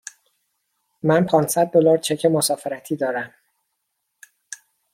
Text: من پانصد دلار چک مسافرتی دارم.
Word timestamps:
من 1.03 1.25
پانصد 1.25 1.65
دلار 1.67 1.97
چک 1.97 2.25
مسافرتی 2.25 2.95
دارم. 2.95 3.33